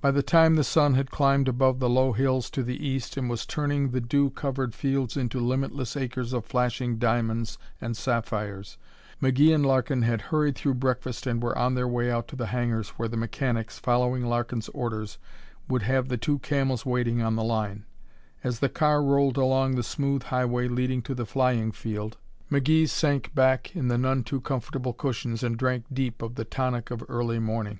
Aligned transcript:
By 0.00 0.10
the 0.10 0.20
time 0.24 0.56
the 0.56 0.64
sun 0.64 0.94
had 0.94 1.12
climbed 1.12 1.46
above 1.46 1.78
the 1.78 1.88
low 1.88 2.10
hills 2.10 2.50
to 2.50 2.64
the 2.64 2.84
east 2.84 3.16
and 3.16 3.30
was 3.30 3.46
turning 3.46 3.90
the 3.92 4.00
dew 4.00 4.28
covered 4.30 4.74
fields 4.74 5.16
into 5.16 5.38
limitless 5.38 5.96
acres 5.96 6.32
of 6.32 6.44
flashing 6.44 6.98
diamonds 6.98 7.56
and 7.80 7.96
sapphires, 7.96 8.78
McGee 9.22 9.54
and 9.54 9.64
Larkin 9.64 10.02
had 10.02 10.22
hurried 10.22 10.56
through 10.56 10.74
breakfast 10.74 11.24
and 11.24 11.40
were 11.40 11.56
on 11.56 11.74
their 11.76 11.86
way 11.86 12.10
out 12.10 12.26
to 12.26 12.34
the 12.34 12.48
hangars 12.48 12.88
where 12.98 13.06
the 13.06 13.16
mechanics, 13.16 13.78
following 13.78 14.26
Larkin's 14.26 14.68
orders, 14.70 15.18
would 15.68 15.82
have 15.82 16.08
the 16.08 16.16
two 16.18 16.40
Camels 16.40 16.84
waiting 16.84 17.22
on 17.22 17.36
the 17.36 17.44
line. 17.44 17.84
As 18.42 18.58
the 18.58 18.68
car 18.68 19.00
rolled 19.04 19.36
along 19.36 19.76
the 19.76 19.84
smooth 19.84 20.24
highway 20.24 20.66
leading 20.66 21.00
to 21.02 21.14
the 21.14 21.24
flying 21.24 21.70
field, 21.70 22.16
McGee 22.50 22.88
sank 22.88 23.36
back 23.36 23.76
in 23.76 23.86
the 23.86 23.96
none 23.96 24.24
too 24.24 24.40
comfortable 24.40 24.94
cushions 24.94 25.44
and 25.44 25.56
drank 25.56 25.84
deep 25.92 26.22
of 26.22 26.34
the 26.34 26.44
tonic 26.44 26.90
of 26.90 27.04
early 27.08 27.38
morning. 27.38 27.78